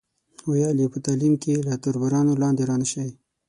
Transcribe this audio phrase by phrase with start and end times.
[0.49, 3.09] ویل یې په تعلیم کې له تربورانو لاندې را نشئ.